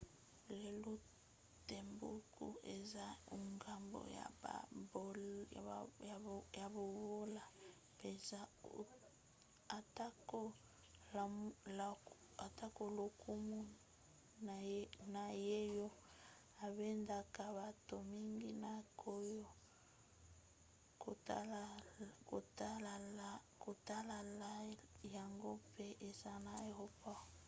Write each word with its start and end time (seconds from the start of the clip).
lelo 0.59 0.93
timbuktu 1.69 2.47
eza 2.75 3.07
engumba 3.35 3.99
ya 4.15 4.25
bobola 6.75 7.43
mpenza 7.97 8.39
atako 12.45 12.81
lokumu 12.99 13.59
na 15.15 15.25
yango 15.47 15.89
ebendaka 16.65 17.43
bato 17.59 17.95
mingi 18.11 18.49
na 18.63 18.73
koya 19.01 19.51
kotala 23.63 24.53
yango 25.15 25.51
mpe 25.65 25.85
eza 26.07 26.31
na 26.45 26.51
aeroport 26.63 27.23